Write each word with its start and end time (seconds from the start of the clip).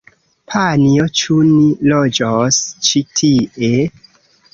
Panjo, 0.51 1.03
ĉu 1.19 1.35
ni 1.49 1.67
loĝos 1.91 2.57
ĉi 2.87 3.03
tie? 3.21 3.85